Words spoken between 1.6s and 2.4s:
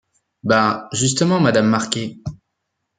Marquet.